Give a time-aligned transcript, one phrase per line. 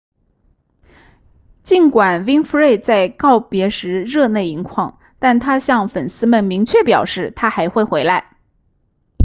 [1.61, 8.35] 尽管 winfrey 在告别时热泪盈眶但她向粉丝们明确表示她还会回来